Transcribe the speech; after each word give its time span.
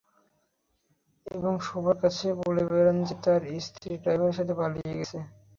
এবং 1.27 1.53
সবার 1.67 1.95
কাছে 2.03 2.27
বলে 2.41 2.61
বেড়িয়েছে 2.69 3.03
যে, 3.09 3.23
তার 3.23 3.41
স্ত্রী 3.65 3.89
ড্রাইভারের 3.97 4.37
সাথে 4.39 4.53
পালিয়ে 4.59 4.97
গেছে। 4.99 5.17